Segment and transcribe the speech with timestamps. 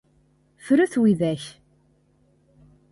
[0.65, 1.43] Ffret widak.